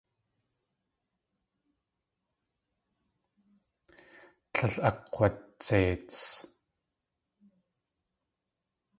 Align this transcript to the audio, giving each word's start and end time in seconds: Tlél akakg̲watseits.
Tlél 4.53 4.75
akakg̲watseits. 4.87 6.19